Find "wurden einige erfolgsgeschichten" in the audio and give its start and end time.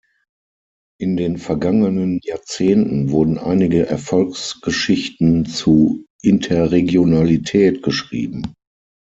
3.11-5.45